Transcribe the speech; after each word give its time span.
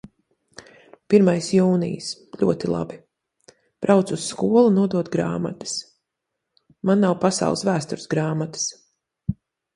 Pirmais 1.13 1.49
jūnijs. 1.57 2.07
Ļoti 2.43 2.69
labi. 2.75 2.97
Braucu 3.87 4.17
uz 4.17 4.25
skolu 4.31 4.73
nodot 4.79 5.13
grāmatas. 5.17 5.75
Man 6.91 7.07
nav 7.09 7.17
pasaules 7.27 7.67
vēstures 7.71 8.11
grāmatas. 8.17 8.67